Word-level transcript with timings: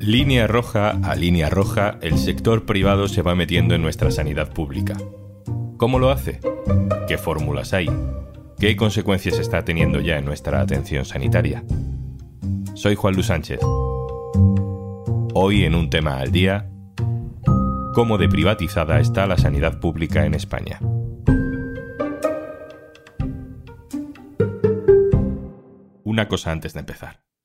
Línea 0.00 0.46
roja 0.46 0.90
a 1.02 1.14
línea 1.14 1.50
roja, 1.50 1.98
el 2.00 2.16
sector 2.16 2.64
privado 2.64 3.08
se 3.08 3.20
va 3.20 3.34
metiendo 3.34 3.74
en 3.74 3.82
nuestra 3.82 4.10
sanidad 4.10 4.52
pública. 4.52 4.96
¿Cómo 5.76 5.98
lo 5.98 6.10
hace? 6.10 6.40
¿Qué 7.06 7.18
fórmulas 7.18 7.74
hay? 7.74 7.88
¿Qué 8.58 8.74
consecuencias 8.74 9.38
está 9.38 9.64
teniendo 9.64 10.00
ya 10.00 10.16
en 10.16 10.24
nuestra 10.24 10.60
atención 10.60 11.04
sanitaria? 11.04 11.62
Soy 12.74 12.94
Juan 12.94 13.14
Luis 13.14 13.26
Sánchez. 13.26 13.60
Hoy 15.34 15.64
en 15.64 15.74
un 15.74 15.90
tema 15.90 16.18
al 16.18 16.32
día, 16.32 16.70
¿cómo 17.94 18.18
de 18.18 18.28
privatizada 18.28 19.00
está 19.00 19.26
la 19.26 19.36
sanidad 19.36 19.78
pública 19.78 20.24
en 20.24 20.34
España? 20.34 20.80
Una 26.02 26.28
cosa 26.28 26.50
antes 26.50 26.72
de 26.72 26.80
empezar. 26.80 27.27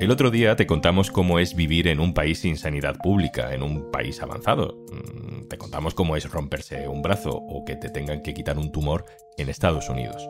El 0.00 0.10
otro 0.10 0.30
día 0.30 0.56
te 0.56 0.66
contamos 0.66 1.10
cómo 1.10 1.38
es 1.38 1.54
vivir 1.54 1.86
en 1.86 2.00
un 2.00 2.14
país 2.14 2.38
sin 2.38 2.56
sanidad 2.56 2.96
pública, 2.96 3.52
en 3.52 3.62
un 3.62 3.90
país 3.90 4.22
avanzado. 4.22 4.82
Mm, 4.90 5.46
te 5.46 5.58
contamos 5.58 5.92
cómo 5.92 6.16
es 6.16 6.30
romperse 6.30 6.88
un 6.88 7.02
brazo 7.02 7.32
o 7.32 7.66
que 7.66 7.76
te 7.76 7.90
tengan 7.90 8.22
que 8.22 8.32
quitar 8.32 8.56
un 8.56 8.72
tumor 8.72 9.04
en 9.36 9.50
Estados 9.50 9.90
Unidos. 9.90 10.26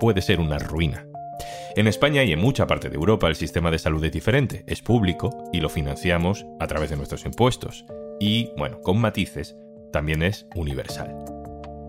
Puede 0.00 0.20
ser 0.20 0.40
una 0.40 0.58
ruina. 0.58 1.06
En 1.76 1.86
España 1.86 2.24
y 2.24 2.32
en 2.32 2.40
mucha 2.40 2.66
parte 2.66 2.90
de 2.90 2.96
Europa 2.96 3.28
el 3.28 3.36
sistema 3.36 3.70
de 3.70 3.78
salud 3.78 4.04
es 4.04 4.10
diferente, 4.10 4.64
es 4.66 4.82
público 4.82 5.44
y 5.52 5.60
lo 5.60 5.68
financiamos 5.68 6.44
a 6.58 6.66
través 6.66 6.90
de 6.90 6.96
nuestros 6.96 7.24
impuestos. 7.24 7.84
Y, 8.18 8.50
bueno, 8.56 8.80
con 8.80 9.00
matices, 9.00 9.56
también 9.92 10.24
es 10.24 10.48
universal. 10.56 11.33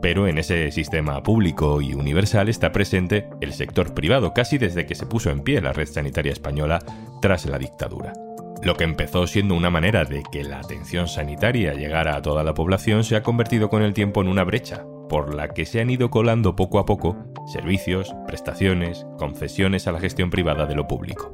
Pero 0.06 0.28
en 0.28 0.38
ese 0.38 0.70
sistema 0.70 1.24
público 1.24 1.82
y 1.82 1.96
universal 1.96 2.48
está 2.48 2.72
presente 2.72 3.28
el 3.42 3.54
sector 3.54 3.96
privado 3.96 4.36
casi 4.36 4.60
desde 4.60 4.86
que 4.86 4.94
se 4.94 5.08
puso 5.08 5.32
en 5.32 5.40
pie 5.42 5.62
la 5.62 5.74
red 5.74 5.88
sanitaria 5.88 6.32
española 6.32 6.78
tras 7.24 7.48
la 7.48 7.58
dictadura. 7.58 8.14
Lo 8.62 8.76
que 8.76 8.84
empezó 8.84 9.26
siendo 9.26 9.56
una 9.56 9.72
manera 9.72 10.06
de 10.06 10.22
que 10.32 10.44
la 10.44 10.60
atención 10.60 11.08
sanitaria 11.08 11.74
llegara 11.74 12.16
a 12.16 12.22
toda 12.22 12.44
la 12.44 12.54
población 12.54 13.04
se 13.04 13.16
ha 13.16 13.24
convertido 13.24 13.68
con 13.68 13.82
el 13.82 13.96
tiempo 13.96 14.22
en 14.22 14.28
una 14.28 14.44
brecha, 14.44 14.86
por 15.10 15.34
la 15.34 15.48
que 15.48 15.66
se 15.66 15.82
han 15.82 15.90
ido 15.90 16.12
colando 16.12 16.56
poco 16.56 16.78
a 16.78 16.86
poco 16.86 17.18
servicios, 17.52 18.14
prestaciones, 18.28 19.08
concesiones 19.18 19.88
a 19.88 19.92
la 19.92 20.00
gestión 20.00 20.30
privada 20.30 20.68
de 20.68 20.76
lo 20.76 20.88
público. 20.88 21.34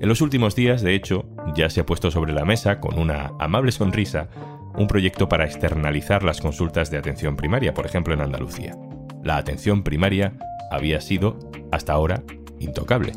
En 0.00 0.08
los 0.08 0.20
últimos 0.20 0.56
días, 0.56 0.82
de 0.82 0.96
hecho, 0.96 1.26
ya 1.54 1.70
se 1.70 1.82
ha 1.82 1.86
puesto 1.86 2.10
sobre 2.10 2.32
la 2.32 2.44
mesa, 2.44 2.80
con 2.80 2.98
una 2.98 3.34
amable 3.38 3.70
sonrisa, 3.70 4.30
un 4.76 4.86
proyecto 4.86 5.28
para 5.28 5.44
externalizar 5.44 6.22
las 6.22 6.40
consultas 6.40 6.90
de 6.90 6.98
atención 6.98 7.36
primaria, 7.36 7.74
por 7.74 7.86
ejemplo 7.86 8.14
en 8.14 8.20
Andalucía. 8.20 8.76
La 9.22 9.36
atención 9.36 9.82
primaria 9.82 10.34
había 10.70 11.00
sido, 11.00 11.38
hasta 11.70 11.92
ahora, 11.92 12.22
intocable. 12.58 13.12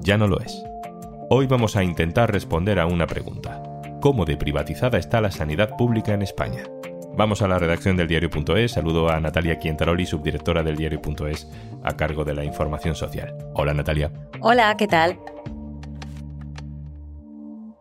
Ya 0.00 0.16
no 0.16 0.28
lo 0.28 0.40
es. 0.40 0.62
Hoy 1.28 1.46
vamos 1.46 1.76
a 1.76 1.84
intentar 1.84 2.32
responder 2.32 2.78
a 2.78 2.86
una 2.86 3.06
pregunta. 3.06 3.62
¿Cómo 4.00 4.24
de 4.24 4.36
privatizada 4.36 4.98
está 4.98 5.20
la 5.20 5.30
sanidad 5.30 5.76
pública 5.76 6.14
en 6.14 6.22
España? 6.22 6.64
Vamos 7.16 7.42
a 7.42 7.48
la 7.48 7.58
redacción 7.58 7.96
del 7.96 8.08
diario.es. 8.08 8.72
Saludo 8.72 9.10
a 9.10 9.20
Natalia 9.20 9.58
Quientaroli, 9.58 10.06
subdirectora 10.06 10.62
del 10.62 10.76
diario.es, 10.76 11.48
a 11.82 11.96
cargo 11.96 12.24
de 12.24 12.34
la 12.34 12.44
información 12.44 12.94
social. 12.94 13.36
Hola 13.54 13.74
Natalia. 13.74 14.10
Hola, 14.40 14.74
¿qué 14.76 14.86
tal? 14.86 15.18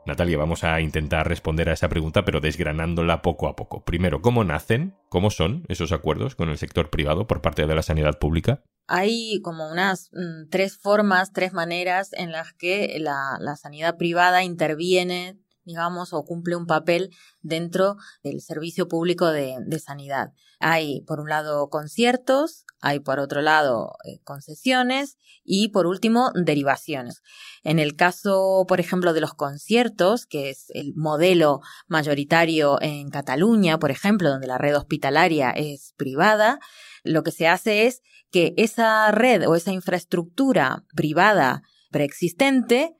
Natalia, 0.09 0.37
vamos 0.37 0.63
a 0.63 0.81
intentar 0.81 1.27
responder 1.27 1.69
a 1.69 1.73
esa 1.73 1.87
pregunta, 1.87 2.25
pero 2.25 2.41
desgranándola 2.41 3.21
poco 3.21 3.47
a 3.47 3.55
poco. 3.55 3.85
Primero, 3.85 4.21
¿cómo 4.21 4.43
nacen? 4.43 4.95
¿Cómo 5.07 5.31
son 5.31 5.63
esos 5.69 5.91
acuerdos 5.91 6.35
con 6.35 6.49
el 6.49 6.57
sector 6.57 6.89
privado 6.89 7.27
por 7.27 7.41
parte 7.41 7.65
de 7.65 7.75
la 7.75 7.81
sanidad 7.81 8.19
pública? 8.19 8.61
Hay 8.87 9.39
como 9.41 9.71
unas 9.71 10.09
mm, 10.11 10.49
tres 10.49 10.77
formas, 10.77 11.31
tres 11.31 11.53
maneras 11.53 12.11
en 12.13 12.31
las 12.31 12.53
que 12.53 12.97
la, 12.99 13.37
la 13.39 13.55
sanidad 13.55 13.97
privada 13.97 14.43
interviene 14.43 15.37
digamos, 15.69 16.13
o 16.13 16.25
cumple 16.25 16.55
un 16.55 16.65
papel 16.65 17.15
dentro 17.41 17.95
del 18.23 18.41
servicio 18.41 18.87
público 18.87 19.27
de, 19.27 19.79
sanidad. 19.79 20.33
Hay, 20.59 21.01
por 21.01 21.19
un 21.19 21.29
lado, 21.29 21.69
conciertos, 21.69 22.65
hay, 22.81 22.99
por 22.99 23.19
otro 23.19 23.41
lado, 23.41 23.95
eh, 24.05 24.19
concesiones 24.23 25.17
y, 25.43 25.69
por 25.69 25.85
último, 25.85 26.31
derivaciones. 26.33 27.21
En 27.63 27.79
el 27.79 27.95
caso, 27.95 28.65
por 28.67 28.79
ejemplo, 28.79 29.13
de 29.13 29.21
los 29.21 29.33
conciertos, 29.33 30.25
que 30.25 30.49
es 30.49 30.69
el 30.69 30.93
modelo 30.95 31.61
mayoritario 31.87 32.81
en 32.81 33.09
Cataluña, 33.09 33.79
por 33.79 33.91
ejemplo, 33.91 34.29
donde 34.29 34.47
la 34.47 34.57
red 34.57 34.77
hospitalaria 34.77 35.51
es 35.51 35.93
privada, 35.97 36.59
lo 37.03 37.23
que 37.23 37.31
se 37.31 37.47
hace 37.47 37.85
es 37.87 38.01
que 38.31 38.53
esa 38.57 39.11
red 39.11 39.47
o 39.47 39.55
esa 39.55 39.71
infraestructura 39.71 40.85
privada 40.95 41.63
preexistente 41.91 42.95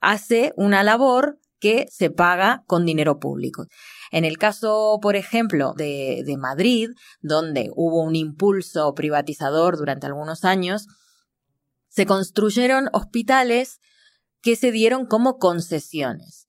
hace 0.00 0.52
una 0.56 0.82
labor 0.82 1.40
que 1.60 1.86
se 1.90 2.10
paga 2.10 2.62
con 2.66 2.84
dinero 2.84 3.18
público. 3.18 3.66
En 4.10 4.24
el 4.24 4.38
caso, 4.38 4.98
por 5.02 5.16
ejemplo, 5.16 5.74
de, 5.76 6.22
de, 6.24 6.36
Madrid, 6.36 6.90
donde 7.20 7.70
hubo 7.74 8.02
un 8.02 8.16
impulso 8.16 8.94
privatizador 8.94 9.76
durante 9.76 10.06
algunos 10.06 10.44
años, 10.44 10.86
se 11.88 12.06
construyeron 12.06 12.88
hospitales 12.92 13.80
que 14.40 14.56
se 14.56 14.70
dieron 14.70 15.06
como 15.06 15.38
concesiones. 15.38 16.46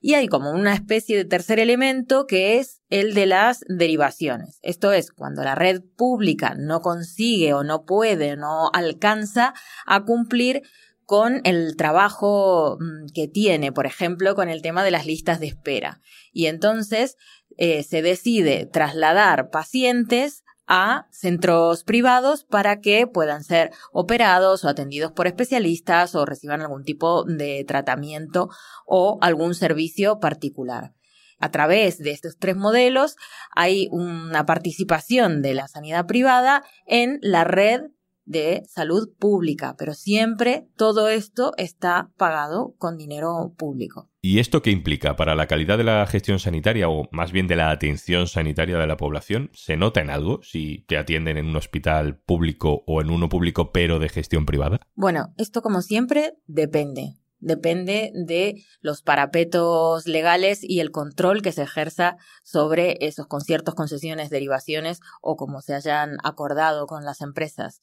Y 0.00 0.14
hay 0.14 0.28
como 0.28 0.52
una 0.52 0.74
especie 0.74 1.16
de 1.16 1.24
tercer 1.24 1.58
elemento 1.58 2.26
que 2.26 2.58
es 2.58 2.80
el 2.88 3.14
de 3.14 3.26
las 3.26 3.64
derivaciones. 3.68 4.58
Esto 4.62 4.92
es, 4.92 5.10
cuando 5.10 5.42
la 5.42 5.56
red 5.56 5.82
pública 5.96 6.54
no 6.56 6.80
consigue 6.80 7.52
o 7.52 7.64
no 7.64 7.84
puede, 7.84 8.36
no 8.36 8.70
alcanza 8.72 9.54
a 9.86 10.04
cumplir 10.04 10.62
con 11.08 11.40
el 11.44 11.74
trabajo 11.74 12.76
mm, 12.78 13.06
que 13.14 13.28
tiene, 13.28 13.72
por 13.72 13.86
ejemplo, 13.86 14.34
con 14.34 14.50
el 14.50 14.60
tema 14.60 14.84
de 14.84 14.90
las 14.90 15.06
listas 15.06 15.40
de 15.40 15.46
espera. 15.46 16.02
Y 16.34 16.48
entonces 16.48 17.16
eh, 17.56 17.82
se 17.82 18.02
decide 18.02 18.66
trasladar 18.66 19.48
pacientes 19.48 20.44
a 20.66 21.06
centros 21.10 21.82
privados 21.84 22.44
para 22.44 22.82
que 22.82 23.06
puedan 23.06 23.42
ser 23.42 23.70
operados 23.90 24.64
o 24.64 24.68
atendidos 24.68 25.10
por 25.12 25.26
especialistas 25.26 26.14
o 26.14 26.26
reciban 26.26 26.60
algún 26.60 26.84
tipo 26.84 27.24
de 27.24 27.64
tratamiento 27.66 28.50
o 28.84 29.16
algún 29.22 29.54
servicio 29.54 30.20
particular. 30.20 30.92
A 31.40 31.50
través 31.50 31.96
de 31.96 32.10
estos 32.10 32.36
tres 32.36 32.56
modelos 32.56 33.16
hay 33.56 33.88
una 33.92 34.44
participación 34.44 35.40
de 35.40 35.54
la 35.54 35.68
sanidad 35.68 36.04
privada 36.04 36.64
en 36.84 37.18
la 37.22 37.44
red 37.44 37.80
de 38.28 38.62
salud 38.66 39.08
pública, 39.18 39.74
pero 39.78 39.94
siempre 39.94 40.68
todo 40.76 41.08
esto 41.08 41.52
está 41.56 42.10
pagado 42.16 42.74
con 42.78 42.96
dinero 42.96 43.54
público. 43.56 44.10
¿Y 44.20 44.38
esto 44.38 44.62
qué 44.62 44.70
implica 44.70 45.16
para 45.16 45.34
la 45.34 45.46
calidad 45.46 45.78
de 45.78 45.84
la 45.84 46.06
gestión 46.06 46.38
sanitaria 46.38 46.88
o 46.88 47.08
más 47.10 47.32
bien 47.32 47.46
de 47.46 47.56
la 47.56 47.70
atención 47.70 48.26
sanitaria 48.26 48.76
de 48.76 48.86
la 48.86 48.96
población? 48.96 49.50
¿Se 49.54 49.76
nota 49.76 50.00
en 50.00 50.10
algo 50.10 50.40
si 50.42 50.84
te 50.88 50.98
atienden 50.98 51.38
en 51.38 51.46
un 51.46 51.56
hospital 51.56 52.18
público 52.18 52.82
o 52.86 53.00
en 53.00 53.10
uno 53.10 53.28
público 53.28 53.72
pero 53.72 53.98
de 53.98 54.08
gestión 54.08 54.44
privada? 54.44 54.80
Bueno, 54.94 55.32
esto 55.38 55.62
como 55.62 55.80
siempre 55.80 56.34
depende. 56.46 57.14
Depende 57.40 58.10
de 58.14 58.64
los 58.80 59.02
parapetos 59.02 60.06
legales 60.06 60.60
y 60.62 60.80
el 60.80 60.90
control 60.90 61.40
que 61.40 61.52
se 61.52 61.62
ejerza 61.62 62.16
sobre 62.42 62.96
esos 63.00 63.28
conciertos, 63.28 63.74
concesiones, 63.76 64.28
derivaciones 64.30 65.00
o 65.20 65.36
como 65.36 65.60
se 65.60 65.74
hayan 65.74 66.16
acordado 66.24 66.86
con 66.86 67.04
las 67.04 67.20
empresas. 67.20 67.80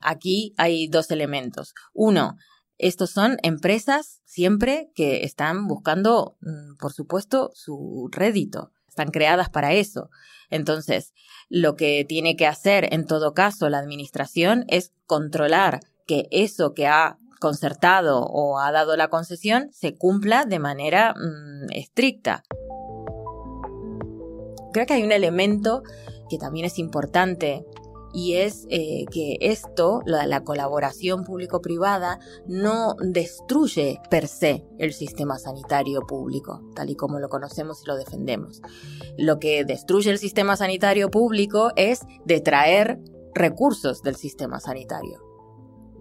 Aquí 0.00 0.54
hay 0.56 0.86
dos 0.86 1.10
elementos. 1.10 1.74
Uno, 1.92 2.36
estos 2.78 3.10
son 3.10 3.38
empresas 3.42 4.20
siempre 4.24 4.90
que 4.94 5.24
están 5.24 5.66
buscando, 5.66 6.36
mm, 6.40 6.76
por 6.78 6.92
supuesto, 6.92 7.50
su 7.54 8.08
rédito. 8.12 8.72
Están 8.88 9.10
creadas 9.10 9.50
para 9.50 9.72
eso. 9.72 10.10
Entonces, 10.50 11.12
lo 11.48 11.76
que 11.76 12.04
tiene 12.04 12.36
que 12.36 12.46
hacer 12.46 12.92
en 12.92 13.06
todo 13.06 13.34
caso 13.34 13.68
la 13.68 13.78
administración 13.78 14.64
es 14.68 14.92
controlar 15.06 15.80
que 16.06 16.28
eso 16.30 16.74
que 16.74 16.86
ha 16.86 17.18
concertado 17.42 18.20
o 18.20 18.60
ha 18.60 18.70
dado 18.70 18.96
la 18.96 19.08
concesión 19.08 19.68
se 19.72 19.96
cumpla 19.96 20.44
de 20.44 20.60
manera 20.60 21.12
mm, 21.12 21.72
estricta. 21.72 22.44
Creo 24.72 24.86
que 24.86 24.94
hay 24.94 25.02
un 25.02 25.10
elemento 25.10 25.82
que 26.30 26.38
también 26.38 26.64
es 26.64 26.78
importante 26.78 27.66
y 28.14 28.34
es 28.34 28.66
eh, 28.70 29.06
que 29.10 29.38
esto, 29.40 30.02
la, 30.06 30.26
la 30.26 30.44
colaboración 30.44 31.24
público-privada, 31.24 32.20
no 32.46 32.94
destruye 33.00 34.00
per 34.08 34.28
se 34.28 34.64
el 34.78 34.92
sistema 34.92 35.38
sanitario 35.38 36.02
público, 36.06 36.62
tal 36.76 36.90
y 36.90 36.94
como 36.94 37.18
lo 37.18 37.28
conocemos 37.28 37.82
y 37.82 37.88
lo 37.88 37.96
defendemos. 37.96 38.62
Lo 39.18 39.40
que 39.40 39.64
destruye 39.64 40.10
el 40.10 40.18
sistema 40.18 40.56
sanitario 40.56 41.10
público 41.10 41.70
es 41.74 42.02
detraer 42.24 43.00
recursos 43.34 44.02
del 44.02 44.14
sistema 44.14 44.60
sanitario 44.60 45.31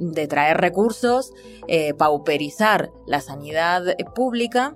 de 0.02 0.28
traer 0.28 0.58
recursos, 0.58 1.32
eh, 1.68 1.94
pauperizar 1.94 2.92
la 3.06 3.22
sanidad 3.22 3.84
pública 4.16 4.74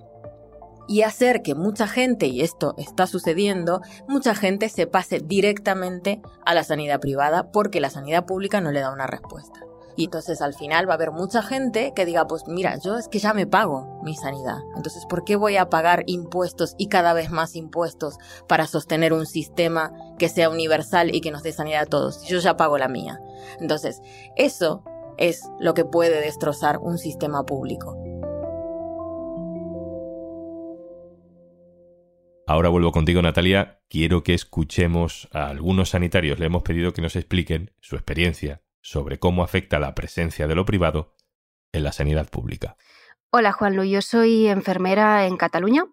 y 0.87 1.01
hacer 1.01 1.41
que 1.41 1.55
mucha 1.55 1.87
gente, 1.87 2.27
y 2.27 2.41
esto 2.41 2.75
está 2.77 3.07
sucediendo, 3.07 3.81
mucha 4.07 4.35
gente 4.35 4.69
se 4.69 4.85
pase 4.85 5.19
directamente 5.19 6.21
a 6.45 6.53
la 6.53 6.63
sanidad 6.63 6.99
privada 6.99 7.51
porque 7.51 7.81
la 7.81 7.89
sanidad 7.89 8.25
pública 8.25 8.61
no 8.61 8.71
le 8.71 8.81
da 8.81 8.91
una 8.91 9.07
respuesta. 9.07 9.61
Y 9.97 10.05
entonces 10.05 10.41
al 10.41 10.53
final 10.53 10.87
va 10.87 10.93
a 10.93 10.95
haber 10.95 11.11
mucha 11.11 11.41
gente 11.41 11.93
que 11.95 12.05
diga, 12.05 12.27
pues 12.27 12.43
mira, 12.47 12.77
yo 12.83 12.97
es 12.97 13.07
que 13.07 13.19
ya 13.19 13.33
me 13.33 13.47
pago 13.47 14.01
mi 14.03 14.15
sanidad. 14.15 14.57
Entonces, 14.75 15.05
¿por 15.05 15.23
qué 15.23 15.37
voy 15.37 15.55
a 15.55 15.69
pagar 15.69 16.03
impuestos 16.05 16.75
y 16.77 16.87
cada 16.87 17.13
vez 17.13 17.31
más 17.31 17.55
impuestos 17.55 18.17
para 18.47 18.67
sostener 18.67 19.13
un 19.13 19.25
sistema 19.25 19.93
que 20.19 20.27
sea 20.27 20.49
universal 20.49 21.15
y 21.15 21.21
que 21.21 21.31
nos 21.31 21.43
dé 21.43 21.53
sanidad 21.53 21.83
a 21.83 21.85
todos? 21.85 22.23
Yo 22.23 22.39
ya 22.39 22.57
pago 22.57 22.77
la 22.77 22.89
mía. 22.89 23.21
Entonces, 23.61 24.01
eso 24.35 24.83
es 25.17 25.49
lo 25.59 25.73
que 25.73 25.85
puede 25.85 26.21
destrozar 26.21 26.77
un 26.79 26.97
sistema 26.97 27.45
público. 27.45 27.97
Ahora 32.47 32.69
vuelvo 32.69 32.91
contigo, 32.91 33.21
Natalia. 33.21 33.81
Quiero 33.89 34.23
que 34.23 34.35
escuchemos 34.35 35.27
a 35.31 35.47
algunos 35.47 35.89
sanitarios. 35.89 36.37
Le 36.37 36.45
hemos 36.45 36.61
pedido 36.61 36.93
que 36.93 37.01
nos 37.01 37.15
expliquen 37.15 37.71
su 37.79 37.95
experiencia 37.95 38.61
sobre 38.81 39.17
cómo 39.17 39.43
afecta 39.43 39.79
la 39.79 39.95
presencia 39.95 40.47
de 40.47 40.53
lo 40.53 40.63
privado 40.63 41.15
en 41.71 41.83
la 41.83 41.91
sanidad 41.91 42.29
pública. 42.29 42.77
Hola, 43.31 43.51
Juanlu. 43.51 43.83
Yo 43.83 44.01
soy 44.03 44.47
enfermera 44.47 45.25
en 45.25 45.37
Cataluña. 45.37 45.85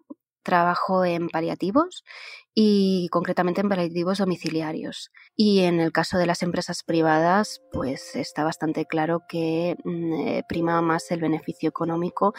Trabajo 0.43 1.05
en 1.05 1.29
paliativos 1.29 2.03
y 2.55 3.07
concretamente 3.09 3.61
en 3.61 3.69
paliativos 3.69 4.19
domiciliarios. 4.19 5.11
Y 5.35 5.61
en 5.61 5.79
el 5.79 5.91
caso 5.91 6.17
de 6.17 6.25
las 6.25 6.43
empresas 6.43 6.83
privadas, 6.83 7.61
pues 7.71 8.15
está 8.15 8.43
bastante 8.43 8.85
claro 8.85 9.23
que 9.27 9.75
mm, 9.83 10.13
eh, 10.13 10.43
prima 10.47 10.81
más 10.81 11.09
el 11.11 11.21
beneficio 11.21 11.69
económico 11.69 12.33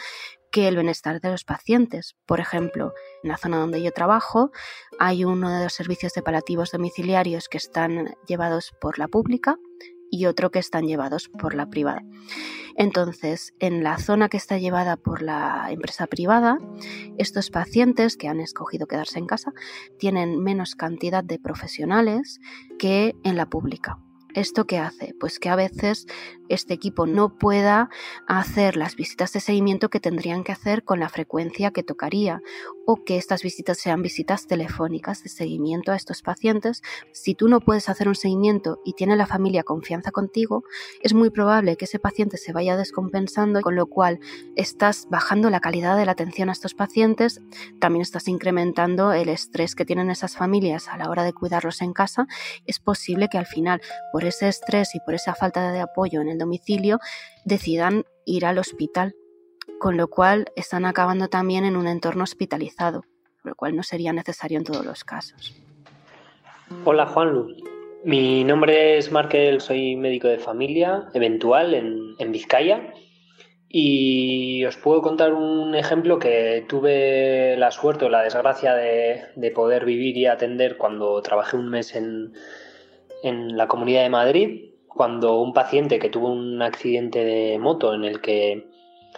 que 0.51 0.69
el 0.69 0.75
bienestar 0.75 1.19
de 1.19 1.31
los 1.31 1.43
pacientes. 1.43 2.15
Por 2.25 2.39
ejemplo, 2.39 2.93
en 3.23 3.29
la 3.29 3.37
zona 3.37 3.57
donde 3.57 3.83
yo 3.83 3.91
trabajo 3.91 4.51
hay 4.99 5.25
uno 5.25 5.51
de 5.51 5.65
los 5.65 5.73
servicios 5.73 6.13
de 6.13 6.21
paliativos 6.21 6.71
domiciliarios 6.71 7.49
que 7.49 7.57
están 7.57 8.15
llevados 8.25 8.73
por 8.79 8.97
la 8.97 9.09
pública 9.09 9.57
y 10.11 10.25
otro 10.25 10.51
que 10.51 10.59
están 10.59 10.85
llevados 10.85 11.29
por 11.29 11.55
la 11.55 11.69
privada. 11.69 12.03
Entonces, 12.77 13.53
en 13.59 13.83
la 13.83 13.97
zona 13.97 14.27
que 14.27 14.37
está 14.37 14.57
llevada 14.57 14.97
por 14.97 15.21
la 15.21 15.67
empresa 15.69 16.07
privada, 16.07 16.57
estos 17.17 17.49
pacientes 17.49 18.17
que 18.17 18.27
han 18.27 18.41
escogido 18.41 18.87
quedarse 18.87 19.19
en 19.19 19.27
casa 19.27 19.53
tienen 19.97 20.39
menos 20.39 20.75
cantidad 20.75 21.23
de 21.23 21.39
profesionales 21.39 22.41
que 22.77 23.15
en 23.23 23.37
la 23.37 23.49
pública. 23.49 23.99
¿Esto 24.33 24.67
qué 24.67 24.77
hace? 24.79 25.15
Pues 25.17 25.39
que 25.39 25.47
a 25.47 25.55
veces 25.55 26.07
este 26.49 26.73
equipo 26.73 27.05
no 27.05 27.37
pueda 27.37 27.89
hacer 28.27 28.77
las 28.77 28.95
visitas 28.95 29.33
de 29.33 29.39
seguimiento 29.39 29.89
que 29.89 29.99
tendrían 29.99 30.43
que 30.43 30.51
hacer 30.51 30.83
con 30.83 30.99
la 30.99 31.09
frecuencia 31.09 31.71
que 31.71 31.83
tocaría 31.83 32.41
o 32.85 33.03
que 33.03 33.17
estas 33.17 33.41
visitas 33.41 33.77
sean 33.77 34.01
visitas 34.01 34.47
telefónicas 34.47 35.23
de 35.23 35.29
seguimiento 35.29 35.91
a 35.91 35.95
estos 35.95 36.21
pacientes. 36.21 36.83
Si 37.11 37.33
tú 37.33 37.47
no 37.47 37.59
puedes 37.59 37.89
hacer 37.89 38.07
un 38.07 38.15
seguimiento 38.15 38.79
y 38.85 38.93
tiene 38.93 39.15
la 39.15 39.25
familia 39.25 39.63
confianza 39.63 40.11
contigo, 40.11 40.63
es 41.01 41.13
muy 41.13 41.29
probable 41.29 41.77
que 41.77 41.85
ese 41.85 41.99
paciente 41.99 42.37
se 42.37 42.53
vaya 42.53 42.77
descompensando, 42.77 43.61
con 43.61 43.75
lo 43.75 43.87
cual 43.87 44.19
estás 44.55 45.07
bajando 45.09 45.49
la 45.49 45.59
calidad 45.59 45.97
de 45.97 46.05
la 46.05 46.11
atención 46.11 46.49
a 46.49 46.51
estos 46.51 46.73
pacientes, 46.73 47.41
también 47.79 48.01
estás 48.01 48.27
incrementando 48.27 49.13
el 49.13 49.29
estrés 49.29 49.75
que 49.75 49.85
tienen 49.85 50.09
esas 50.11 50.35
familias 50.35 50.87
a 50.87 50.97
la 50.97 51.09
hora 51.09 51.23
de 51.23 51.33
cuidarlos 51.33 51.81
en 51.81 51.93
casa. 51.93 52.27
Es 52.65 52.79
posible 52.79 53.27
que 53.29 53.37
al 53.37 53.45
final, 53.45 53.81
por 54.11 54.25
ese 54.25 54.47
estrés 54.47 54.93
y 54.95 54.99
por 54.99 55.15
esa 55.15 55.33
falta 55.33 55.71
de 55.71 55.81
apoyo 55.81 56.21
en 56.21 56.29
el 56.29 56.34
domicilio 56.37 56.99
decidan 57.43 58.03
ir 58.25 58.45
al 58.45 58.57
hospital, 58.57 59.15
con 59.79 59.97
lo 59.97 60.07
cual 60.07 60.45
están 60.55 60.85
acabando 60.85 61.27
también 61.27 61.65
en 61.65 61.75
un 61.75 61.87
entorno 61.87 62.23
hospitalizado, 62.23 63.03
lo 63.43 63.55
cual 63.55 63.75
no 63.75 63.83
sería 63.83 64.13
necesario 64.13 64.57
en 64.57 64.63
todos 64.63 64.85
los 64.85 65.03
casos. 65.03 65.55
Hola 66.83 67.05
Juanlu, 67.05 67.55
mi 68.03 68.43
nombre 68.43 68.97
es 68.97 69.11
Markel, 69.11 69.61
soy 69.61 69.95
médico 69.95 70.27
de 70.27 70.37
familia 70.37 71.09
eventual 71.13 71.73
en, 71.73 72.31
Vizcaya. 72.31 72.93
Y 73.67 74.63
os 74.65 74.77
puedo 74.77 75.01
contar 75.01 75.33
un 75.33 75.73
ejemplo 75.73 76.19
que 76.19 76.63
tuve 76.69 77.55
la 77.57 77.71
suerte 77.71 78.05
o 78.05 78.09
la 78.09 78.21
desgracia 78.21 78.75
de, 78.75 79.51
poder 79.55 79.85
vivir 79.85 80.15
y 80.17 80.27
atender 80.27 80.77
cuando 80.77 81.19
trabajé 81.23 81.57
un 81.57 81.69
mes 81.69 81.95
en, 81.95 82.33
en 83.23 83.57
la 83.57 83.67
Comunidad 83.67 84.03
de 84.03 84.09
Madrid 84.09 84.74
cuando 84.95 85.41
un 85.41 85.53
paciente 85.53 85.99
que 85.99 86.09
tuvo 86.09 86.31
un 86.31 86.61
accidente 86.61 87.23
de 87.25 87.59
moto 87.59 87.93
en 87.93 88.05
el 88.05 88.21
que 88.21 88.69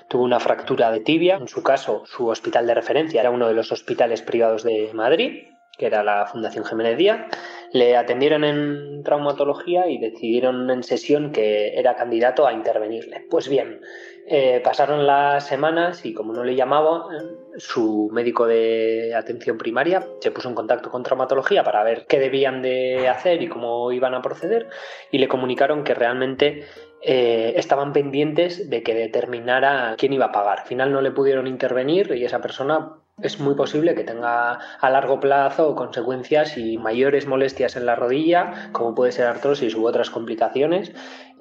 tuvo 0.07 0.24
una 0.24 0.39
fractura 0.39 0.91
de 0.91 1.01
tibia, 1.01 1.35
en 1.35 1.47
su 1.47 1.62
caso 1.62 2.03
su 2.06 2.27
hospital 2.27 2.65
de 2.65 2.74
referencia 2.74 3.21
era 3.21 3.29
uno 3.29 3.47
de 3.47 3.53
los 3.53 3.71
hospitales 3.71 4.24
privados 4.24 4.63
de 4.63 4.89
Madrid, 4.94 5.50
que 5.77 5.85
era 5.85 6.03
la 6.03 6.25
Fundación 6.25 6.65
Jiménez 6.65 6.97
Díaz, 6.97 7.27
le 7.73 7.97
atendieron 7.97 8.43
en 8.43 9.03
traumatología 9.03 9.87
y 9.87 9.97
decidieron 9.97 10.69
en 10.69 10.83
sesión 10.83 11.31
que 11.31 11.77
era 11.77 11.95
candidato 11.95 12.47
a 12.47 12.53
intervenirle. 12.53 13.25
Pues 13.29 13.49
bien, 13.49 13.81
eh, 14.29 14.61
pasaron 14.63 15.07
las 15.07 15.47
semanas 15.47 16.05
y 16.05 16.13
como 16.13 16.33
no 16.33 16.43
le 16.43 16.55
llamaba, 16.55 17.07
su 17.55 18.09
médico 18.11 18.45
de 18.45 19.13
atención 19.15 19.57
primaria 19.57 20.05
se 20.19 20.31
puso 20.31 20.49
en 20.49 20.55
contacto 20.55 20.91
con 20.91 21.03
traumatología 21.03 21.63
para 21.63 21.83
ver 21.83 22.05
qué 22.07 22.19
debían 22.19 22.61
de 22.61 23.07
hacer 23.07 23.41
y 23.41 23.47
cómo 23.47 23.91
iban 23.91 24.13
a 24.13 24.21
proceder 24.21 24.67
y 25.11 25.19
le 25.19 25.27
comunicaron 25.27 25.83
que 25.83 25.93
realmente 25.93 26.65
eh, 27.01 27.53
estaban 27.55 27.93
pendientes 27.93 28.69
de 28.69 28.83
que 28.83 28.93
determinara 28.93 29.95
quién 29.97 30.13
iba 30.13 30.25
a 30.25 30.31
pagar. 30.31 30.59
Al 30.59 30.67
final 30.67 30.91
no 30.91 31.01
le 31.01 31.11
pudieron 31.11 31.47
intervenir 31.47 32.11
y 32.13 32.25
esa 32.25 32.41
persona 32.41 32.97
es 33.21 33.39
muy 33.39 33.55
posible 33.55 33.95
que 33.95 34.03
tenga 34.03 34.59
a 34.79 34.89
largo 34.91 35.19
plazo 35.19 35.73
consecuencias 35.75 36.55
y 36.57 36.77
mayores 36.77 37.25
molestias 37.25 37.75
en 37.75 37.87
la 37.87 37.95
rodilla, 37.95 38.69
como 38.71 38.93
puede 38.93 39.11
ser 39.11 39.25
artrosis 39.25 39.73
u 39.73 39.87
otras 39.87 40.11
complicaciones, 40.11 40.91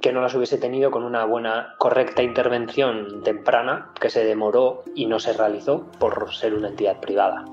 que 0.01 0.11
no 0.11 0.23
las 0.23 0.35
hubiese 0.35 0.57
tenido 0.57 0.91
con 0.91 1.05
una 1.05 1.27
buena, 1.27 1.75
correcta 1.79 2.23
intervención 2.23 3.23
temprana 3.23 3.91
que 4.01 4.09
se 4.09 4.25
demoró 4.25 4.85
y 4.95 5.05
no 5.05 5.19
se 5.19 5.35
realizó 5.35 5.91
por 5.99 6.33
ser 6.35 6.55
una 6.55 6.69
entidad 6.69 6.99
privada. 6.99 7.45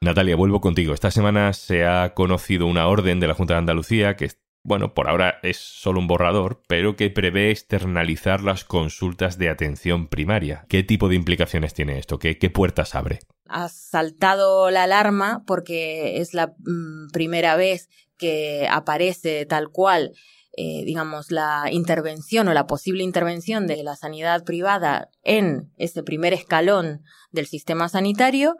Natalia, 0.00 0.34
vuelvo 0.34 0.60
contigo. 0.60 0.94
Esta 0.94 1.12
semana 1.12 1.52
se 1.52 1.86
ha 1.86 2.12
conocido 2.12 2.66
una 2.66 2.88
orden 2.88 3.20
de 3.20 3.28
la 3.28 3.34
Junta 3.34 3.54
de 3.54 3.58
Andalucía 3.58 4.16
que 4.16 4.24
bueno, 4.64 4.94
por 4.94 5.08
ahora 5.08 5.38
es 5.42 5.56
solo 5.56 5.98
un 5.98 6.06
borrador, 6.06 6.62
pero 6.68 6.94
que 6.96 7.10
prevé 7.10 7.50
externalizar 7.50 8.42
las 8.42 8.64
consultas 8.64 9.38
de 9.38 9.48
atención 9.48 10.06
primaria. 10.06 10.64
¿Qué 10.68 10.82
tipo 10.82 11.08
de 11.08 11.16
implicaciones 11.16 11.74
tiene 11.74 11.98
esto? 11.98 12.18
¿Qué, 12.18 12.34
puertas 12.50 12.94
abre? 12.94 13.20
Ha 13.46 13.68
saltado 13.68 14.70
la 14.70 14.84
alarma 14.84 15.42
porque 15.46 16.20
es 16.20 16.32
la 16.32 16.54
mm, 16.58 17.10
primera 17.12 17.56
vez 17.56 17.88
que 18.16 18.68
aparece 18.70 19.46
tal 19.46 19.70
cual 19.70 20.12
eh, 20.54 20.82
digamos, 20.84 21.30
la 21.30 21.68
intervención 21.70 22.46
o 22.46 22.52
la 22.52 22.66
posible 22.66 23.02
intervención 23.02 23.66
de 23.66 23.82
la 23.82 23.96
sanidad 23.96 24.44
privada 24.44 25.08
en 25.22 25.72
ese 25.78 26.02
primer 26.02 26.34
escalón 26.34 27.02
del 27.30 27.46
sistema 27.46 27.88
sanitario 27.88 28.56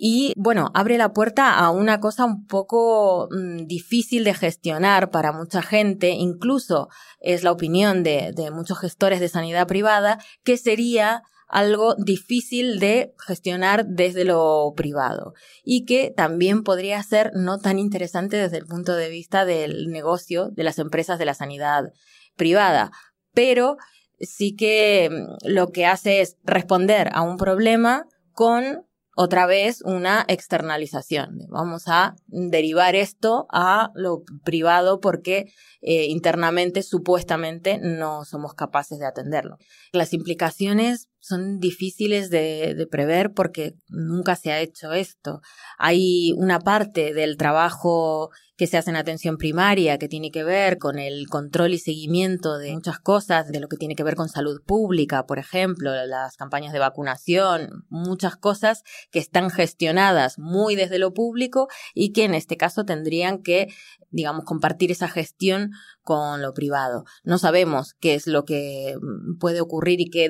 y 0.00 0.32
bueno, 0.36 0.70
abre 0.74 0.96
la 0.96 1.12
puerta 1.12 1.58
a 1.58 1.72
una 1.72 1.98
cosa 1.98 2.24
un 2.24 2.46
poco 2.46 3.28
mm, 3.32 3.66
difícil 3.66 4.22
de 4.22 4.32
gestionar 4.32 5.10
para 5.10 5.32
mucha 5.32 5.60
gente, 5.60 6.10
incluso 6.10 6.88
es 7.18 7.42
la 7.42 7.50
opinión 7.50 8.04
de, 8.04 8.32
muchos 8.52 8.78
gestores 8.78 9.18
de 9.18 9.28
sanidad 9.28 9.66
privada, 9.66 10.18
que 10.44 10.56
sería 10.56 11.24
algo 11.48 11.96
difícil 11.96 12.78
de 12.78 13.12
gestionar 13.26 13.86
desde 13.86 14.24
lo 14.24 14.72
privado 14.76 15.34
y 15.64 15.84
que 15.84 16.12
también 16.16 16.62
podría 16.62 17.02
ser 17.02 17.32
no 17.34 17.58
tan 17.58 17.80
interesante 17.80 18.36
desde 18.36 18.58
el 18.58 18.66
punto 18.66 18.94
de 18.94 19.08
vista 19.08 19.44
del 19.44 19.90
negocio 19.90 20.50
de 20.52 20.62
las 20.62 20.78
empresas 20.78 21.18
de 21.18 21.24
la 21.24 21.34
sanidad 21.34 21.92
privada. 22.36 22.92
Pero 23.34 23.78
sí 24.20 24.54
que 24.54 25.10
mm, 25.10 25.48
lo 25.48 25.72
que 25.72 25.86
hace 25.86 26.20
es 26.20 26.36
responder 26.44 27.10
a 27.12 27.22
un 27.22 27.36
problema 27.36 28.04
con 28.32 28.86
otra 29.20 29.46
vez 29.46 29.82
una 29.82 30.24
externalización. 30.28 31.40
Vamos 31.48 31.88
a 31.88 32.14
derivar 32.28 32.94
esto 32.94 33.48
a 33.50 33.90
lo 33.96 34.22
privado 34.44 35.00
porque 35.00 35.52
eh, 35.80 36.04
internamente 36.04 36.84
supuestamente 36.84 37.80
no 37.82 38.24
somos 38.24 38.54
capaces 38.54 39.00
de 39.00 39.06
atenderlo. 39.06 39.56
Las 39.90 40.12
implicaciones 40.12 41.08
son 41.20 41.58
difíciles 41.58 42.30
de, 42.30 42.86
prever 42.90 43.32
porque 43.32 43.74
nunca 43.88 44.36
se 44.36 44.50
ha 44.50 44.60
hecho 44.60 44.92
esto. 44.92 45.40
Hay 45.78 46.32
una 46.36 46.60
parte 46.60 47.12
del 47.12 47.36
trabajo 47.36 48.30
que 48.56 48.66
se 48.66 48.76
hace 48.76 48.90
en 48.90 48.96
atención 48.96 49.36
primaria 49.36 49.98
que 49.98 50.08
tiene 50.08 50.32
que 50.32 50.42
ver 50.42 50.78
con 50.78 50.98
el 50.98 51.28
control 51.28 51.74
y 51.74 51.78
seguimiento 51.78 52.58
de 52.58 52.72
muchas 52.72 52.98
cosas, 52.98 53.52
de 53.52 53.60
lo 53.60 53.68
que 53.68 53.76
tiene 53.76 53.94
que 53.94 54.02
ver 54.02 54.16
con 54.16 54.28
salud 54.28 54.60
pública, 54.66 55.26
por 55.26 55.38
ejemplo, 55.38 55.92
las 56.06 56.36
campañas 56.36 56.72
de 56.72 56.80
vacunación, 56.80 57.84
muchas 57.88 58.36
cosas 58.36 58.82
que 59.12 59.20
están 59.20 59.50
gestionadas 59.50 60.38
muy 60.38 60.74
desde 60.74 60.98
lo 60.98 61.14
público 61.14 61.68
y 61.94 62.12
que 62.12 62.24
en 62.24 62.34
este 62.34 62.56
caso 62.56 62.84
tendrían 62.84 63.42
que 63.42 63.68
digamos, 64.10 64.44
compartir 64.44 64.90
esa 64.90 65.08
gestión 65.08 65.72
con 66.02 66.40
lo 66.40 66.54
privado. 66.54 67.04
No 67.24 67.38
sabemos 67.38 67.94
qué 68.00 68.14
es 68.14 68.26
lo 68.26 68.44
que 68.44 68.96
mm, 69.00 69.38
puede 69.38 69.60
ocurrir 69.60 70.00
y 70.00 70.10
qué 70.10 70.28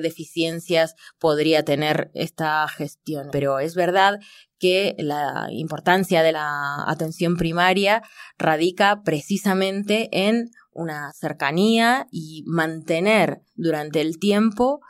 podría 1.19 1.63
tener 1.63 2.11
esta 2.13 2.67
gestión, 2.67 3.29
pero 3.31 3.59
es 3.59 3.75
verdad 3.75 4.19
que 4.59 4.95
la 4.99 5.47
importancia 5.51 6.21
de 6.21 6.33
la 6.33 6.83
atención 6.87 7.37
primaria 7.37 8.03
radica 8.37 9.01
precisamente 9.03 10.09
en 10.11 10.51
una 10.71 11.11
cercanía 11.13 12.07
y 12.11 12.43
mantener 12.45 13.41
durante 13.55 14.01
el 14.01 14.19
tiempo 14.19 14.81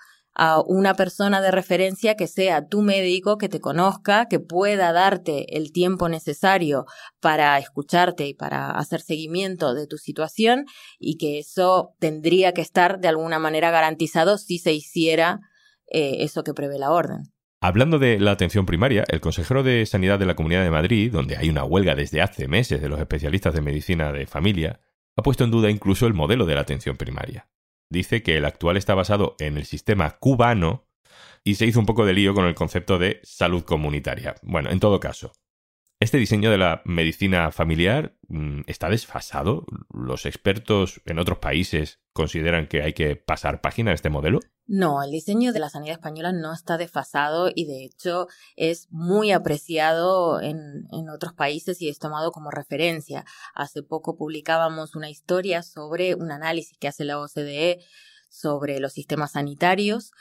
a 0.41 0.61
una 0.61 0.93
persona 0.93 1.41
de 1.41 1.51
referencia 1.51 2.15
que 2.15 2.27
sea 2.27 2.65
tu 2.65 2.81
médico, 2.81 3.37
que 3.37 3.49
te 3.49 3.59
conozca, 3.59 4.27
que 4.29 4.39
pueda 4.39 4.93
darte 4.93 5.57
el 5.57 5.73
tiempo 5.73 6.07
necesario 6.07 6.85
para 7.19 7.57
escucharte 7.57 8.25
y 8.25 8.33
para 8.33 8.71
hacer 8.71 9.01
seguimiento 9.01 9.73
de 9.73 9.85
tu 9.85 9.97
situación 9.97 10.65
y 10.97 11.17
que 11.17 11.39
eso 11.39 11.93
tendría 11.99 12.53
que 12.53 12.61
estar 12.61 13.01
de 13.01 13.09
alguna 13.09 13.37
manera 13.37 13.69
garantizado 13.69 14.37
si 14.37 14.59
se 14.59 14.71
hiciera 14.71 15.41
eh, 15.91 16.17
eso 16.19 16.43
que 16.43 16.53
prevé 16.53 16.79
la 16.79 16.91
orden. 16.91 17.23
Hablando 17.61 17.99
de 17.99 18.19
la 18.19 18.31
atención 18.31 18.65
primaria, 18.65 19.03
el 19.09 19.19
consejero 19.19 19.63
de 19.63 19.85
Sanidad 19.85 20.17
de 20.17 20.25
la 20.25 20.35
Comunidad 20.35 20.63
de 20.63 20.71
Madrid, 20.71 21.11
donde 21.11 21.35
hay 21.35 21.49
una 21.49 21.65
huelga 21.65 21.95
desde 21.95 22.21
hace 22.21 22.47
meses 22.47 22.81
de 22.81 22.87
los 22.87 22.99
especialistas 22.99 23.53
de 23.53 23.61
medicina 23.61 24.13
de 24.13 24.25
familia, 24.25 24.79
ha 25.17 25.23
puesto 25.23 25.43
en 25.43 25.51
duda 25.51 25.69
incluso 25.69 26.07
el 26.07 26.13
modelo 26.13 26.45
de 26.45 26.55
la 26.55 26.61
atención 26.61 26.95
primaria 26.95 27.49
dice 27.89 28.23
que 28.23 28.37
el 28.37 28.45
actual 28.45 28.77
está 28.77 28.95
basado 28.95 29.35
en 29.39 29.57
el 29.57 29.65
sistema 29.65 30.17
cubano 30.19 30.87
y 31.43 31.55
se 31.55 31.65
hizo 31.65 31.79
un 31.79 31.85
poco 31.85 32.05
de 32.05 32.13
lío 32.13 32.33
con 32.33 32.45
el 32.45 32.55
concepto 32.55 32.99
de 32.99 33.19
salud 33.23 33.63
comunitaria. 33.63 34.35
Bueno, 34.43 34.69
en 34.69 34.79
todo 34.79 34.99
caso, 34.99 35.31
este 35.99 36.17
diseño 36.17 36.49
de 36.49 36.57
la 36.57 36.81
medicina 36.85 37.51
familiar 37.51 38.15
mm, 38.29 38.61
está 38.67 38.89
desfasado. 38.89 39.65
Los 39.93 40.25
expertos 40.25 41.01
en 41.05 41.19
otros 41.19 41.39
países 41.39 41.99
consideran 42.13 42.67
que 42.67 42.81
hay 42.81 42.93
que 42.93 43.17
pasar 43.17 43.59
página 43.59 43.91
a 43.91 43.95
este 43.95 44.09
modelo. 44.09 44.39
No, 44.65 45.03
el 45.03 45.11
diseño 45.11 45.51
de 45.51 45.59
la 45.59 45.69
sanidad 45.69 45.97
española 45.97 46.31
no 46.31 46.53
está 46.53 46.77
desfasado 46.77 47.51
y 47.53 47.65
de 47.65 47.83
hecho 47.83 48.27
es 48.55 48.87
muy 48.91 49.31
apreciado 49.31 50.39
en, 50.41 50.85
en 50.91 51.09
otros 51.09 51.33
países 51.33 51.81
y 51.81 51.89
es 51.89 51.99
tomado 51.99 52.31
como 52.31 52.49
referencia. 52.49 53.25
Hace 53.53 53.83
poco 53.83 54.15
publicábamos 54.15 54.95
una 54.95 55.09
historia 55.09 55.63
sobre 55.63 56.15
un 56.15 56.31
análisis 56.31 56.77
que 56.77 56.87
hace 56.87 57.03
la 57.03 57.19
OCDE 57.19 57.79
sobre 58.29 58.79
los 58.79 58.93
sistemas 58.93 59.31
sanitarios 59.31 60.11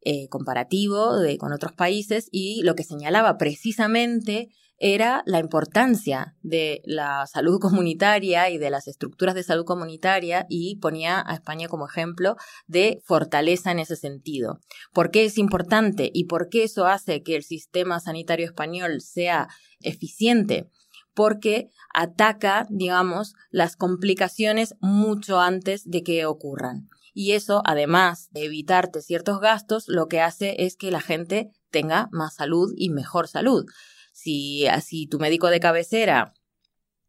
eh, 0.00 0.28
comparativo 0.28 1.18
de, 1.18 1.38
con 1.38 1.52
otros 1.52 1.72
países 1.72 2.28
y 2.30 2.62
lo 2.62 2.74
que 2.74 2.84
señalaba 2.84 3.36
precisamente 3.36 4.48
era 4.78 5.22
la 5.26 5.40
importancia 5.40 6.36
de 6.42 6.82
la 6.84 7.26
salud 7.26 7.58
comunitaria 7.60 8.50
y 8.50 8.58
de 8.58 8.70
las 8.70 8.88
estructuras 8.88 9.34
de 9.34 9.42
salud 9.42 9.64
comunitaria 9.64 10.46
y 10.48 10.76
ponía 10.76 11.22
a 11.26 11.34
España 11.34 11.68
como 11.68 11.86
ejemplo 11.86 12.36
de 12.66 13.02
fortaleza 13.04 13.70
en 13.72 13.80
ese 13.80 13.96
sentido. 13.96 14.60
¿Por 14.92 15.10
qué 15.10 15.24
es 15.24 15.38
importante 15.38 16.10
y 16.12 16.24
por 16.24 16.48
qué 16.48 16.64
eso 16.64 16.86
hace 16.86 17.22
que 17.22 17.36
el 17.36 17.42
sistema 17.42 18.00
sanitario 18.00 18.46
español 18.46 19.00
sea 19.00 19.48
eficiente? 19.80 20.70
Porque 21.14 21.70
ataca, 21.92 22.66
digamos, 22.70 23.34
las 23.50 23.74
complicaciones 23.74 24.76
mucho 24.80 25.40
antes 25.40 25.88
de 25.90 26.04
que 26.04 26.26
ocurran. 26.26 26.88
Y 27.12 27.32
eso, 27.32 27.62
además 27.64 28.28
de 28.30 28.44
evitarte 28.44 29.02
ciertos 29.02 29.40
gastos, 29.40 29.86
lo 29.88 30.06
que 30.06 30.20
hace 30.20 30.54
es 30.64 30.76
que 30.76 30.92
la 30.92 31.00
gente 31.00 31.50
tenga 31.72 32.08
más 32.12 32.36
salud 32.36 32.72
y 32.76 32.90
mejor 32.90 33.26
salud. 33.26 33.66
Si, 34.20 34.66
si 34.84 35.06
tu 35.06 35.20
médico 35.20 35.48
de 35.48 35.60
cabecera 35.60 36.34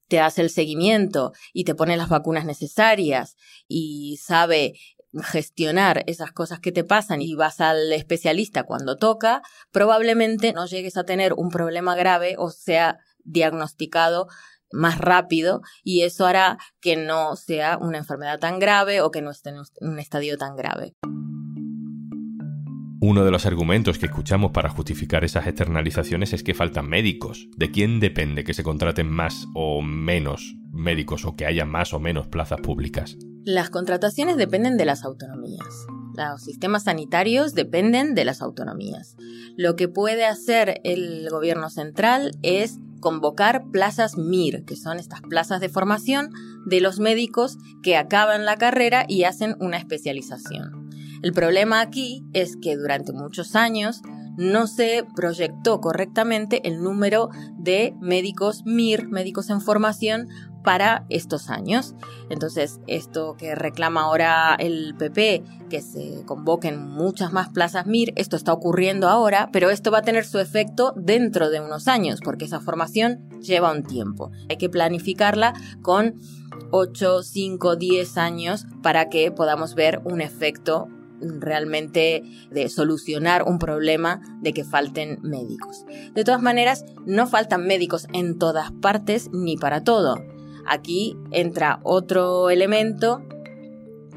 te 0.08 0.20
hace 0.20 0.44
el 0.44 0.52
seguimiento 0.52 1.34
y 1.54 1.64
te 1.64 1.74
pone 1.74 1.98
las 1.98 2.10
vacunas 2.10 2.46
necesarias 2.46 3.36
y 3.68 4.20
sabe 4.22 4.76
gestionar 5.24 6.04
esas 6.06 6.32
cosas 6.32 6.60
que 6.60 6.72
te 6.72 6.84
pasan 6.84 7.24
y 7.24 7.34
vas 7.34 7.62
al 7.62 7.92
especialista 7.94 8.62
cuando 8.64 8.96
toca, 8.96 9.42
probablemente 9.72 10.54
no 10.54 10.68
llegues 10.68 10.98
a 10.98 11.04
tener 11.04 11.34
un 11.34 11.50
problema 11.50 11.96
grave 11.96 12.36
o 12.38 12.52
sea 12.52 13.00
diagnosticado 13.24 14.28
más 14.72 15.00
rápido 15.00 15.62
y 15.84 16.04
eso 16.04 16.28
hará 16.28 16.60
que 16.80 16.96
no 16.96 17.36
sea 17.36 17.80
una 17.80 17.98
enfermedad 17.98 18.38
tan 18.38 18.60
grave 18.60 19.02
o 19.02 19.10
que 19.10 19.24
no 19.24 19.32
esté 19.32 19.50
en 19.50 19.62
un 19.82 19.98
estadio 19.98 20.38
tan 20.38 20.56
grave. 20.56 20.94
Uno 23.02 23.24
de 23.24 23.32
los 23.32 23.46
argumentos 23.46 23.98
que 23.98 24.08
escuchamos 24.08 24.52
para 24.52 24.70
justificar 24.70 25.24
esas 25.24 25.48
externalizaciones 25.48 26.34
es 26.34 26.44
que 26.44 26.54
faltan 26.54 26.90
médicos. 26.90 27.48
¿De 27.56 27.72
quién 27.72 28.02
depende 28.02 28.44
que 28.44 28.54
se 28.54 28.64
contraten 28.64 29.10
más 29.10 29.48
o 29.56 29.82
menos 29.82 30.58
médicos 30.74 31.24
o 31.24 31.38
que 31.38 31.46
haya 31.46 31.64
más 31.64 31.94
o 31.94 32.00
menos 32.00 32.28
plazas 32.28 32.60
públicas? 32.60 33.16
Las 33.46 33.70
contrataciones 33.70 34.36
dependen 34.36 34.76
de 34.76 34.84
las 34.84 35.06
autonomías. 35.06 35.88
Los 36.18 36.44
sistemas 36.44 36.84
sanitarios 36.84 37.54
dependen 37.54 38.16
de 38.16 38.26
las 38.26 38.42
autonomías. 38.42 39.16
Lo 39.56 39.78
que 39.78 39.88
puede 39.88 40.26
hacer 40.26 40.82
el 40.84 41.30
gobierno 41.30 41.70
central 41.70 42.32
es 42.42 42.80
convocar 43.00 43.72
plazas 43.72 44.18
MIR, 44.18 44.66
que 44.66 44.76
son 44.76 45.00
estas 45.00 45.22
plazas 45.22 45.62
de 45.62 45.70
formación 45.70 46.32
de 46.66 46.82
los 46.82 47.00
médicos 47.00 47.58
que 47.82 47.96
acaban 47.96 48.44
la 48.44 48.58
carrera 48.58 49.06
y 49.08 49.24
hacen 49.24 49.56
una 49.62 49.78
especialización. 49.78 50.79
El 51.22 51.34
problema 51.34 51.82
aquí 51.82 52.24
es 52.34 52.56
que 52.56 52.78
durante 52.78 53.12
muchos 53.12 53.56
años 53.56 54.02
no 54.38 54.68
se 54.68 55.06
proyectó 55.16 55.82
correctamente 55.82 56.66
el 56.66 56.82
número 56.82 57.30
de 57.58 57.94
médicos 58.00 58.64
MIR, 58.66 59.10
médicos 59.10 59.50
en 59.50 59.60
formación, 59.60 60.30
para 60.64 61.06
estos 61.10 61.50
años. 61.50 61.96
Entonces, 62.30 62.80
esto 62.88 63.36
que 63.38 63.56
reclama 63.56 64.02
ahora 64.02 64.56
el 64.60 64.96
PP, 64.98 65.44
que 65.70 65.82
se 65.82 66.24
convoquen 66.26 66.86
muchas 66.86 67.32
más 67.32 67.50
plazas 67.50 67.86
MIR, 67.86 68.14
esto 68.16 68.36
está 68.36 68.54
ocurriendo 68.54 69.10
ahora, 69.10 69.50
pero 69.52 69.70
esto 69.70 69.92
va 69.92 70.00
a 70.00 70.04
tener 70.04 70.26
su 70.26 70.40
efecto 70.40 70.94
dentro 70.96 71.50
de 71.50 71.60
unos 71.60 71.88
años, 71.88 72.20
porque 72.24 72.46
esa 72.46 72.60
formación 72.60 73.30
lleva 73.40 73.72
un 73.72 73.84
tiempo. 73.84 74.32
Hay 74.50 74.58
que 74.58 74.70
planificarla 74.70 75.54
con 75.82 76.20
8, 76.72 77.24
5, 77.24 77.76
10 77.76 78.18
años 78.18 78.66
para 78.84 79.10
que 79.10 79.32
podamos 79.32 79.76
ver 79.76 80.02
un 80.04 80.22
efecto 80.22 80.88
realmente 81.22 82.24
de 82.52 82.70
solucionar 82.70 83.44
un 83.44 83.60
problema 83.60 84.22
de 84.42 84.54
que 84.54 84.64
falten 84.64 85.20
médicos. 85.22 85.86
De 86.14 86.24
todas 86.24 86.42
maneras, 86.42 86.86
no 87.06 87.28
faltan 87.28 87.66
médicos 87.66 88.08
en 88.14 88.38
todas 88.38 88.72
partes 88.72 89.30
ni 89.32 89.58
para 89.58 89.84
todo. 89.84 90.16
Aquí 90.66 91.18
entra 91.32 91.80
otro 91.84 92.50
elemento 92.50 93.24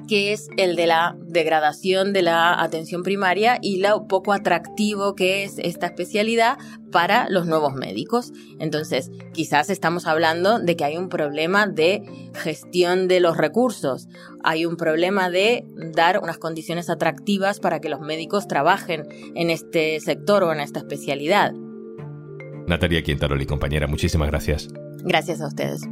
que 0.09 0.33
es 0.33 0.49
el 0.57 0.77
de 0.77 0.87
la 0.87 1.17
degradación 1.21 2.13
de 2.13 2.23
la 2.23 2.61
atención 2.63 3.03
primaria 3.03 3.59
y 3.61 3.79
lo 3.79 4.07
poco 4.07 4.33
atractivo 4.33 5.15
que 5.15 5.45
es 5.45 5.59
esta 5.59 5.87
especialidad 5.87 6.59
para 6.91 7.29
los 7.29 7.47
nuevos 7.47 7.75
médicos. 7.75 8.33
Entonces, 8.59 9.11
quizás 9.33 9.71
estamos 9.71 10.07
hablando 10.07 10.59
de 10.59 10.77
que 10.77 10.85
hay 10.85 10.97
un 10.97 11.09
problema 11.09 11.67
de 11.67 12.03
gestión 12.35 13.09
de 13.09 13.21
los 13.21 13.37
recursos, 13.37 14.09
hay 14.45 14.67
un 14.67 14.77
problema 14.77 15.31
de 15.31 15.65
dar 15.95 16.19
unas 16.23 16.39
condiciones 16.39 16.91
atractivas 16.91 17.61
para 17.61 17.81
que 17.81 17.89
los 17.89 18.01
médicos 18.01 18.47
trabajen 18.47 19.07
en 19.35 19.51
este 19.51 20.01
sector 20.01 20.45
o 20.45 20.53
en 20.53 20.61
esta 20.61 20.81
especialidad. 20.81 21.53
Natalia 22.67 23.03
Quintaroli, 23.03 23.47
compañera, 23.47 23.87
muchísimas 23.87 24.29
gracias. 24.29 24.69
Gracias 25.05 25.41
a 25.41 25.49
ustedes. 25.49 25.83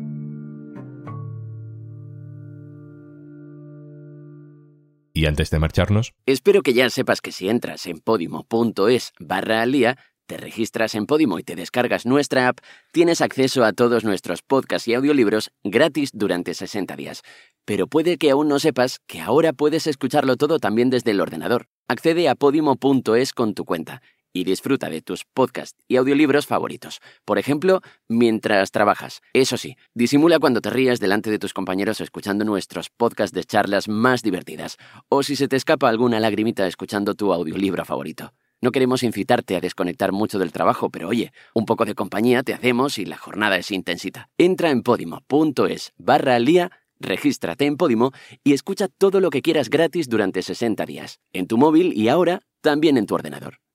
Y 5.20 5.26
antes 5.26 5.50
de 5.50 5.58
marcharnos... 5.58 6.14
Espero 6.24 6.62
que 6.62 6.72
ya 6.72 6.88
sepas 6.88 7.20
que 7.20 7.30
si 7.30 7.50
entras 7.50 7.84
en 7.84 7.98
podimo.es 7.98 9.12
barra 9.18 9.60
al 9.60 9.70
día, 9.70 9.98
te 10.24 10.38
registras 10.38 10.94
en 10.94 11.04
Podimo 11.04 11.38
y 11.38 11.42
te 11.42 11.56
descargas 11.56 12.06
nuestra 12.06 12.48
app, 12.48 12.60
tienes 12.90 13.20
acceso 13.20 13.62
a 13.62 13.74
todos 13.74 14.02
nuestros 14.02 14.40
podcasts 14.40 14.88
y 14.88 14.94
audiolibros 14.94 15.50
gratis 15.62 16.08
durante 16.14 16.54
60 16.54 16.96
días. 16.96 17.20
Pero 17.66 17.86
puede 17.86 18.16
que 18.16 18.30
aún 18.30 18.48
no 18.48 18.58
sepas 18.58 19.00
que 19.06 19.20
ahora 19.20 19.52
puedes 19.52 19.86
escucharlo 19.86 20.38
todo 20.38 20.58
también 20.58 20.88
desde 20.88 21.10
el 21.10 21.20
ordenador. 21.20 21.66
Accede 21.86 22.26
a 22.30 22.34
podimo.es 22.34 23.34
con 23.34 23.52
tu 23.52 23.66
cuenta 23.66 24.00
y 24.32 24.44
disfruta 24.44 24.88
de 24.90 25.02
tus 25.02 25.24
podcasts 25.24 25.78
y 25.88 25.96
audiolibros 25.96 26.46
favoritos. 26.46 27.00
Por 27.24 27.38
ejemplo, 27.38 27.80
mientras 28.08 28.70
trabajas. 28.70 29.20
Eso 29.32 29.56
sí, 29.56 29.76
disimula 29.94 30.38
cuando 30.38 30.60
te 30.60 30.70
rías 30.70 31.00
delante 31.00 31.30
de 31.30 31.38
tus 31.38 31.52
compañeros 31.52 32.00
escuchando 32.00 32.44
nuestros 32.44 32.90
podcasts 32.90 33.34
de 33.34 33.44
charlas 33.44 33.88
más 33.88 34.22
divertidas, 34.22 34.76
o 35.08 35.22
si 35.22 35.36
se 35.36 35.48
te 35.48 35.56
escapa 35.56 35.88
alguna 35.88 36.20
lagrimita 36.20 36.66
escuchando 36.66 37.14
tu 37.14 37.32
audiolibro 37.32 37.84
favorito. 37.84 38.32
No 38.62 38.72
queremos 38.72 39.02
incitarte 39.02 39.56
a 39.56 39.60
desconectar 39.60 40.12
mucho 40.12 40.38
del 40.38 40.52
trabajo, 40.52 40.90
pero 40.90 41.08
oye, 41.08 41.32
un 41.54 41.64
poco 41.64 41.86
de 41.86 41.94
compañía 41.94 42.42
te 42.42 42.52
hacemos 42.52 42.98
y 42.98 43.06
la 43.06 43.16
jornada 43.16 43.56
es 43.56 43.70
intensita. 43.70 44.28
Entra 44.36 44.70
en 44.70 44.82
podimo.es 44.82 45.92
barra 45.96 46.34
al 46.34 46.44
día, 46.44 46.70
regístrate 46.98 47.64
en 47.64 47.78
Podimo 47.78 48.12
y 48.44 48.52
escucha 48.52 48.88
todo 48.88 49.20
lo 49.20 49.30
que 49.30 49.40
quieras 49.40 49.70
gratis 49.70 50.10
durante 50.10 50.42
60 50.42 50.84
días, 50.84 51.20
en 51.32 51.46
tu 51.46 51.56
móvil 51.56 51.94
y 51.96 52.08
ahora 52.08 52.42
también 52.60 52.98
en 52.98 53.06
tu 53.06 53.14
ordenador. 53.14 53.60